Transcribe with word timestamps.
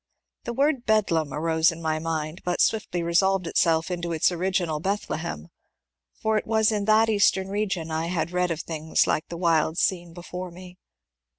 The 0.45 0.53
word 0.53 0.77
^ 0.77 0.85
bed 0.87 1.11
lam" 1.11 1.31
arose 1.31 1.71
in 1.71 1.79
my 1.79 1.99
mind, 1.99 2.41
but 2.43 2.59
swiftly 2.59 3.03
resolved 3.03 3.45
itself 3.45 3.91
into 3.91 4.11
its 4.13 4.31
original 4.31 4.79
^^ 4.79 4.81
Bethlehem," 4.81 5.49
for 6.19 6.39
it 6.39 6.47
was 6.47 6.71
in 6.71 6.85
that 6.85 7.07
eastern 7.07 7.49
region 7.49 7.91
I 7.91 8.07
had 8.07 8.31
read 8.31 8.49
of 8.49 8.61
things 8.61 9.05
like 9.05 9.27
the 9.27 9.37
wild 9.37 9.77
scene 9.77 10.11
before 10.15 10.49
me. 10.49 10.79